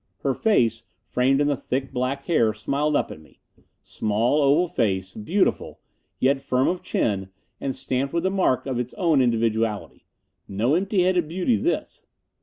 [0.23, 3.39] Her face, framed in the thick, black hair, smiled up at me.
[3.83, 5.79] Small, oval face beautiful
[6.19, 10.07] yet firm of chin, and stamped with the mark of its own individuality.
[10.47, 12.07] No empty headed beauty, this.